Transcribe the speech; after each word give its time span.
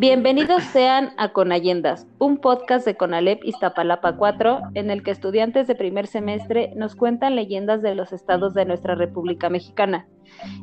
Bienvenidos 0.00 0.62
sean 0.72 1.12
a 1.18 1.34
Conayendas, 1.34 2.06
un 2.18 2.38
podcast 2.38 2.86
de 2.86 2.96
Conalep 2.96 3.44
Iztapalapa 3.44 4.16
4, 4.16 4.60
en 4.72 4.88
el 4.88 5.02
que 5.02 5.10
estudiantes 5.10 5.66
de 5.66 5.74
primer 5.74 6.06
semestre 6.06 6.72
nos 6.74 6.96
cuentan 6.96 7.36
leyendas 7.36 7.82
de 7.82 7.94
los 7.94 8.10
estados 8.14 8.54
de 8.54 8.64
nuestra 8.64 8.94
República 8.94 9.50
Mexicana. 9.50 10.08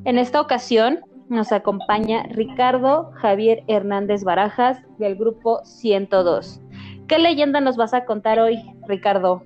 En 0.06 0.18
esta 0.18 0.42
ocasión 0.42 1.02
nos 1.30 1.52
acompaña 1.52 2.24
Ricardo 2.32 3.12
Javier 3.14 3.62
Hernández 3.68 4.24
Barajas 4.24 4.80
del 4.98 5.16
grupo 5.16 5.64
102. 5.64 6.60
¿Qué 7.08 7.20
leyenda 7.20 7.62
nos 7.62 7.78
vas 7.78 7.94
a 7.94 8.06
contar 8.06 8.40
hoy, 8.40 8.58
Ricardo? 8.88 9.44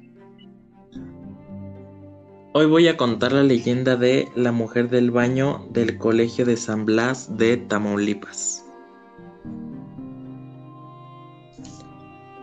Hoy 2.54 2.66
voy 2.66 2.88
a 2.88 2.96
contar 2.96 3.34
la 3.34 3.44
leyenda 3.44 3.98
de 3.98 4.30
la 4.38 4.54
mujer 4.54 4.90
del 4.90 5.12
baño 5.12 5.68
del 5.72 5.98
Colegio 5.98 6.46
de 6.46 6.56
San 6.56 6.86
Blas 6.86 7.36
de 7.38 7.58
Tamaulipas. 7.58 8.71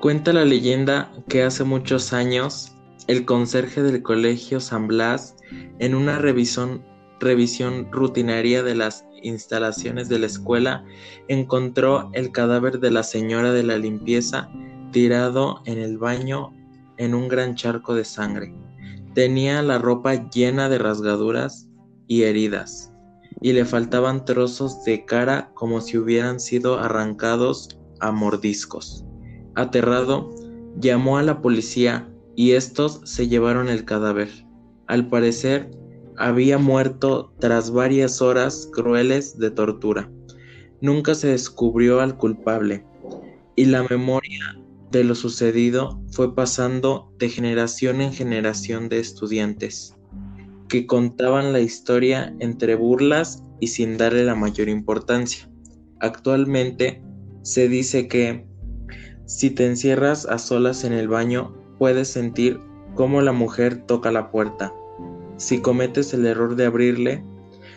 Cuenta 0.00 0.32
la 0.32 0.44
leyenda 0.44 1.10
que 1.28 1.42
hace 1.42 1.64
muchos 1.64 2.12
años 2.12 2.72
el 3.08 3.24
conserje 3.24 3.82
del 3.82 4.00
Colegio 4.00 4.60
San 4.60 4.86
Blas, 4.86 5.34
en 5.80 5.96
una 5.96 6.18
revisión, 6.18 6.84
revisión 7.18 7.90
rutinaria 7.90 8.62
de 8.62 8.76
las 8.76 9.04
instalaciones 9.24 10.08
de 10.08 10.20
la 10.20 10.26
escuela, 10.26 10.84
encontró 11.26 12.10
el 12.12 12.30
cadáver 12.30 12.78
de 12.78 12.92
la 12.92 13.02
señora 13.02 13.52
de 13.52 13.64
la 13.64 13.76
limpieza 13.76 14.48
tirado 14.92 15.62
en 15.64 15.78
el 15.78 15.98
baño 15.98 16.54
en 16.96 17.12
un 17.12 17.26
gran 17.26 17.56
charco 17.56 17.96
de 17.96 18.04
sangre. 18.04 18.54
Tenía 19.14 19.62
la 19.62 19.78
ropa 19.78 20.30
llena 20.30 20.68
de 20.68 20.78
rasgaduras 20.78 21.68
y 22.06 22.22
heridas, 22.22 22.92
y 23.40 23.52
le 23.52 23.64
faltaban 23.64 24.24
trozos 24.24 24.84
de 24.84 25.04
cara 25.04 25.50
como 25.54 25.80
si 25.80 25.98
hubieran 25.98 26.38
sido 26.38 26.78
arrancados 26.78 27.80
a 27.98 28.12
mordiscos. 28.12 29.07
Aterrado, 29.58 30.30
llamó 30.78 31.18
a 31.18 31.24
la 31.24 31.42
policía 31.42 32.08
y 32.36 32.52
estos 32.52 33.00
se 33.02 33.26
llevaron 33.26 33.68
el 33.68 33.84
cadáver. 33.84 34.28
Al 34.86 35.08
parecer, 35.08 35.72
había 36.16 36.58
muerto 36.58 37.32
tras 37.40 37.72
varias 37.72 38.22
horas 38.22 38.70
crueles 38.72 39.36
de 39.36 39.50
tortura. 39.50 40.12
Nunca 40.80 41.16
se 41.16 41.26
descubrió 41.26 42.00
al 42.00 42.16
culpable 42.16 42.86
y 43.56 43.64
la 43.64 43.82
memoria 43.82 44.56
de 44.92 45.02
lo 45.02 45.16
sucedido 45.16 46.00
fue 46.12 46.36
pasando 46.36 47.12
de 47.18 47.28
generación 47.28 48.00
en 48.00 48.12
generación 48.12 48.88
de 48.88 49.00
estudiantes 49.00 49.96
que 50.68 50.86
contaban 50.86 51.52
la 51.52 51.60
historia 51.60 52.32
entre 52.38 52.76
burlas 52.76 53.42
y 53.58 53.66
sin 53.66 53.96
darle 53.96 54.24
la 54.24 54.36
mayor 54.36 54.68
importancia. 54.68 55.50
Actualmente 55.98 57.02
se 57.42 57.68
dice 57.68 58.06
que 58.06 58.47
si 59.28 59.50
te 59.50 59.66
encierras 59.66 60.24
a 60.24 60.38
solas 60.38 60.84
en 60.84 60.94
el 60.94 61.06
baño, 61.06 61.52
puedes 61.76 62.08
sentir 62.08 62.58
cómo 62.94 63.20
la 63.20 63.32
mujer 63.32 63.84
toca 63.84 64.10
la 64.10 64.30
puerta. 64.30 64.72
Si 65.36 65.60
cometes 65.60 66.14
el 66.14 66.24
error 66.24 66.56
de 66.56 66.64
abrirle, 66.64 67.22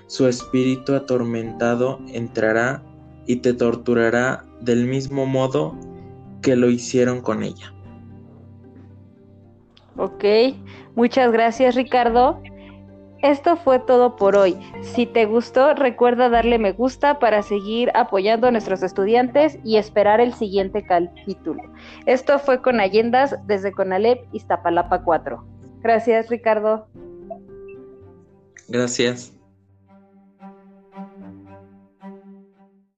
su 0.08 0.30
espíritu 0.30 0.96
atormentado 0.96 2.00
entrará 2.08 2.82
y 3.28 3.36
te 3.38 3.54
torturará 3.54 4.46
del 4.62 4.86
mismo 4.88 5.26
modo 5.26 5.76
que 6.42 6.56
lo 6.56 6.70
hicieron 6.70 7.20
con 7.20 7.44
ella. 7.44 7.74
Ok, 9.98 10.24
muchas 10.96 11.34
gracias 11.34 11.76
Ricardo. 11.76 12.42
Esto 13.22 13.56
fue 13.56 13.80
todo 13.80 14.16
por 14.16 14.36
hoy. 14.36 14.58
Si 14.82 15.06
te 15.06 15.26
gustó, 15.26 15.74
recuerda 15.74 16.30
darle 16.30 16.58
me 16.58 16.72
gusta 16.72 17.20
para 17.20 17.44
seguir 17.44 17.92
apoyando 17.94 18.48
a 18.48 18.52
nuestros 18.52 18.82
estudiantes 18.84 19.60
y 19.64 19.78
esperar 19.78 20.20
el 20.20 20.34
siguiente 20.34 20.84
capítulo. 20.84 21.62
Esto 22.06 22.40
fue 22.40 22.62
con 22.62 22.80
Allendas 22.80 23.36
desde 23.46 23.72
Conalep 23.72 24.26
Iztapalapa 24.34 25.04
4. 25.04 25.46
Gracias, 25.82 26.30
Ricardo. 26.30 26.88
Gracias. 28.68 29.34